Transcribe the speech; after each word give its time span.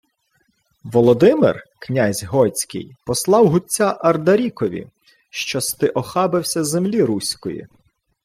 —Видимир, 0.93 1.63
князь 1.81 2.23
готський, 2.23 2.95
послав 3.05 3.47
гудця 3.47 3.97
Ардарікові, 3.99 4.87
що-с 5.29 5.73
ти 5.73 5.87
охабився 5.89 6.63
землі 6.63 7.03
Руської. 7.03 7.67